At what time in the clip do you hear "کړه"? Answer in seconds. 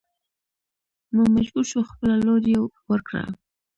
3.07-3.23